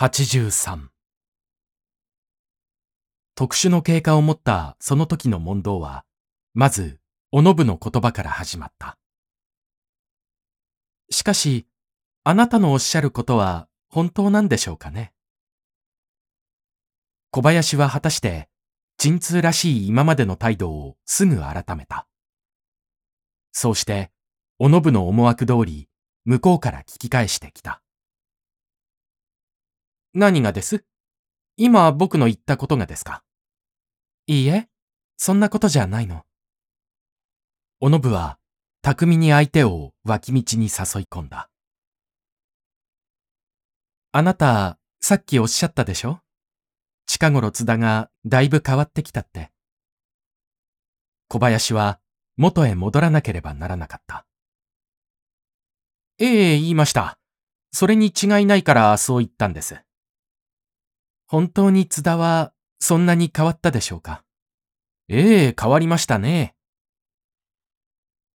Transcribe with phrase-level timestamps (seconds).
[0.00, 0.88] 83
[3.34, 6.06] 特殊の経過を持ったその時の問答は、
[6.54, 7.00] まず、
[7.30, 8.96] おのぶの言葉から始まった。
[11.10, 11.66] しかし、
[12.24, 15.12] あなたのおっしゃることは本当なんでしょうかね？
[17.30, 18.48] 小林は果たして、
[18.96, 22.08] 鎮痛らしい今までの態度をすぐ改めた。
[23.52, 24.10] そうして、
[24.58, 25.90] おのぶの思惑通り、
[26.24, 27.82] 向こうから聞き返してきた。
[30.14, 30.84] 何がです？
[31.56, 33.22] 今僕の言ったことがですか？
[34.26, 34.68] いいえ、
[35.16, 36.24] そんなことじゃないの。
[37.80, 38.38] おのぶは、
[38.82, 41.48] 巧みに相手を脇道に誘い込んだ。
[44.12, 46.20] あなた、さっきおっしゃったでしょ？
[47.06, 49.50] 近頃津田がだいぶ変わってきたって。
[51.28, 52.00] 小林は
[52.36, 54.26] 元へ戻らなければならなかった。
[56.18, 57.18] ええ、言いました。
[57.72, 59.80] それに違いないからそう言ったんです。
[61.30, 64.24] 本当に津田はそんなに変わったでしょうか？
[65.08, 66.56] ええ、変わりましたね。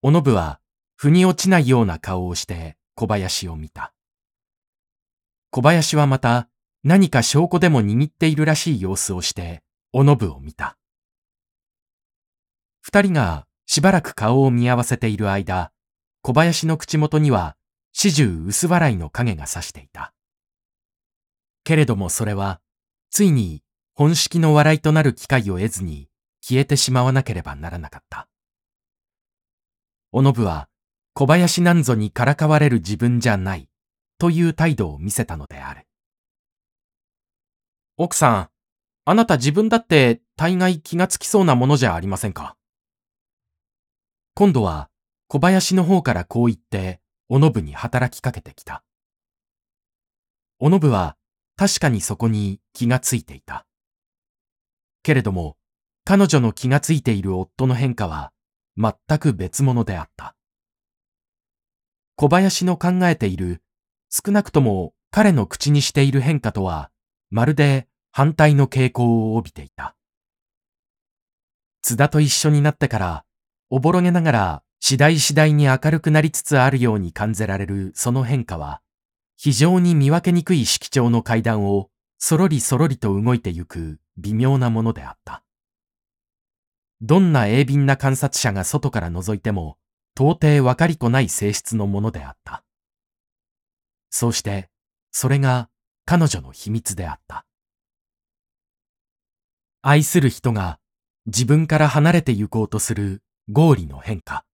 [0.00, 0.60] おのぶは
[0.94, 3.92] 腑に落ちないような顔をして小林を見た。
[5.50, 6.48] 小林はまた
[6.84, 10.78] 何か証拠でも握っているらしい様子をしておのぶを見た。
[12.80, 15.72] 二人がしばらく顔を見合わせている間、
[16.22, 17.56] 小林の口元には
[17.92, 20.14] 始終薄笑いの影がさしていた。
[21.64, 22.60] けれどもそれは
[23.16, 23.62] ついに
[23.94, 26.08] 本式の笑いとなる機会を得ずに
[26.40, 28.26] 消えてしまわなければならなかった。
[30.10, 30.68] おのぶは
[31.12, 33.68] 小林なんぞにからかわれる自分じゃない
[34.18, 35.86] という態度を見せたのである。
[37.96, 38.48] 奥さん、
[39.04, 42.56] あなた自分だって大概気がつきそうなものじゃありませんか？
[44.34, 44.90] 今度は
[45.28, 48.82] 小林の方からこう言っておのぶに働きかけてきた。
[50.58, 51.16] おのぶは
[51.56, 53.66] 確かにそこに気がついていた。
[55.02, 55.56] けれども、
[56.04, 58.32] 彼女の気がついている夫の変化は
[58.76, 60.34] 全く別物であった。
[62.16, 63.62] 小林の考えている、
[64.10, 66.90] 少なくとも彼の口にしている変化とは、
[67.30, 69.96] まるで反対の傾向を帯びていた。
[71.82, 73.24] 津田と一緒になってから、
[73.70, 78.80] おぼろげながら次第次第に明るくなりつつあるように感じられるその変化は、
[79.36, 85.42] 非常に見分けにくい色調の階段をそろりそろりと動いてゆく微妙なものであった。
[87.00, 89.76] どんな鋭敏な観察者が外から覗いても、
[90.16, 92.64] 到底わかりこない性質のものであった。
[94.10, 94.70] そうして、
[95.10, 95.68] それが
[96.06, 97.44] 彼女の秘密であった。
[99.82, 100.78] 愛する人が
[101.26, 104.44] 自分から離れて行こうとする合理の変化。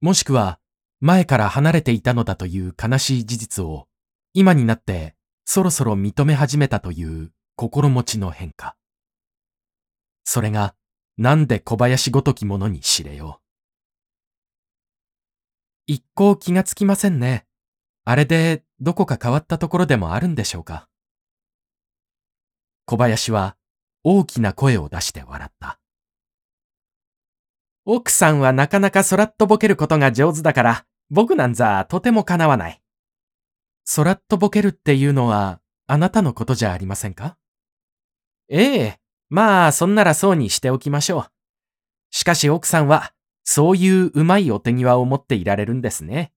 [0.00, 0.60] もしくは
[1.00, 3.86] 前から離れていたのだという悲しい事実を
[4.34, 5.14] 今になって
[5.44, 8.76] そろそろ認め始めたという心持ちの変化。
[10.24, 10.74] それが
[11.16, 13.48] なんで小林ごときものに知れよう。
[15.86, 17.46] 一向気がつきませんね。
[18.04, 20.88] あれでどこか変わったところでもあるんでしょうか。
[22.84, 23.56] 小林は
[24.04, 25.78] 大きな声を出して笑った。
[27.90, 32.82] 奥さんはなかなか空っとぼけることが上手だから、僕なんざとてもかなわない。
[33.96, 37.38] 空っとぼけるっていうのは、あなたのことじゃありませんか？
[38.50, 39.00] ええ、
[39.30, 41.26] まあ、そんならそうにしておきましょう。
[42.10, 46.30] しかし奥さんは、そういううまいお手際を持っていられるんですね。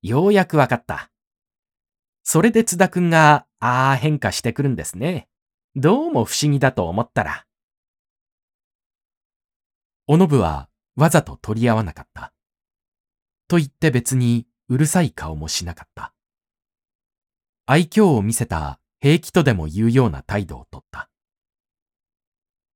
[0.00, 1.10] ようやくわかった。
[2.22, 5.28] それで津田くんが、ああ変化してくるんですね。
[5.74, 7.44] どうも不思議だと思ったら。
[10.06, 12.32] おのぶは、わざと取り合わなかった。
[13.48, 16.12] と言って別にうるさい顔もしなかった。
[17.66, 21.10] 愛嬌を見せた平気とでも言うような態度をとった。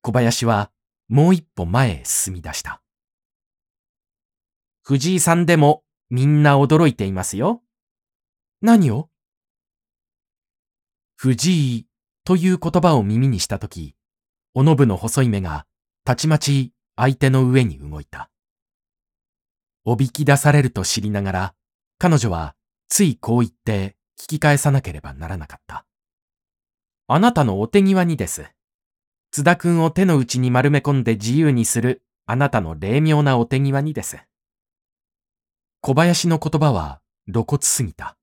[0.03, 0.71] 小林は
[1.09, 2.83] もう一歩前へ進み出した。
[4.83, 7.63] 藤井さんでもみんな驚いていますよ。
[8.63, 9.09] 何を？
[11.17, 11.87] 藤井
[12.25, 13.95] という言葉を耳にしたとき、
[14.55, 15.67] おのぶの細い目が
[16.05, 18.29] たちまち相手の上に動いた。
[19.87, 21.55] おびき出されると知りながら、
[21.97, 22.55] 彼女は
[22.91, 25.87] ついこう言って聞き返さなければならなかった。
[27.07, 28.51] あなたのお手際にです。
[29.31, 34.19] 津田くんを手の内に丸め込んで自由にするあなたの霊妙なお手際にです。
[35.81, 37.01] 小林の言葉は
[37.33, 38.19] 露骨すぎた。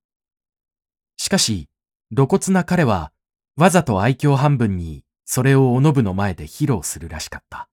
[1.18, 1.68] しかし、
[2.16, 3.12] 露骨な彼は
[3.56, 7.68] わざと愛嬌半分にそれをおのぶの前で披露するらしかった。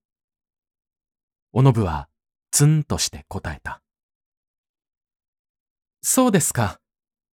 [1.57, 2.09] おのぶは
[2.51, 3.81] ツンとして答えた。
[6.03, 6.81] そうですか。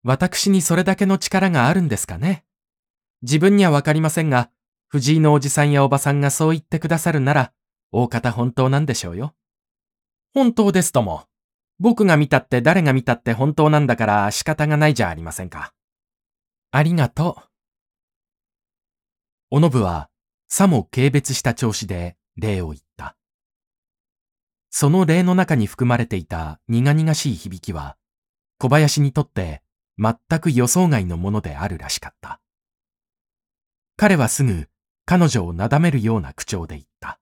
[0.04, 2.46] 私にそれだけの力があるんですかね。
[3.24, 4.52] 自分にはわかりませんが、
[4.90, 7.52] 藤井のおじさんやおばさんがそう言ってくださるなら、
[7.92, 9.34] 大方本当なんでしょうよ。
[10.36, 11.24] 本当ですとも。
[11.80, 15.74] 僕が見たって誰が見たって本当なんだから仕方がないじゃありませんか。
[16.70, 17.44] ありがとう。
[19.50, 20.10] おのぶは、
[20.48, 22.91] さも軽蔑した調子で礼を言った。
[24.72, 27.98] その礼の中に含まれていた苦々しい響きは、
[28.58, 29.62] 小林にとって
[30.00, 32.40] 全く予想外のものであるらしかった。
[33.98, 34.70] 彼はすぐ
[35.06, 37.20] 彼女をなだめるような口調で言った。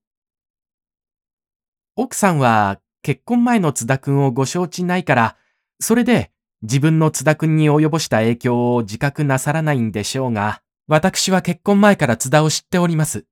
[1.96, 5.36] 奥さんは結婚前の津田くんをご承知ないから、
[5.80, 6.32] それで
[6.62, 13.26] 自分の津田くんに及ぼした影響を自覚なさらないんでしょうが、私は結婚前から津田を知っております。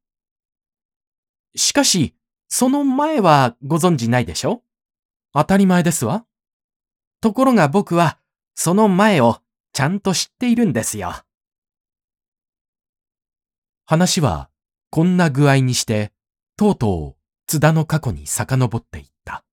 [1.56, 2.16] しかし、
[2.50, 4.64] その前はご存知ないでしょ？
[5.34, 6.26] 当たり前ですわ。
[7.22, 8.18] ところが僕は、
[8.56, 9.42] その前を
[9.74, 11.14] ちゃんと知っているんですよ。
[13.86, 14.50] 話は、
[14.90, 16.12] こんな具合にして、
[16.56, 19.44] とうとう津田の過去に遡っていった。